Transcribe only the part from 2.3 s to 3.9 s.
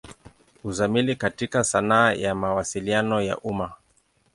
Mawasiliano ya umma.